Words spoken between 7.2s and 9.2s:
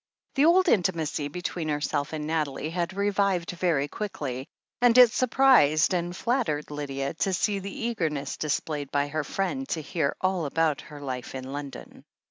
see the eagerness displayed by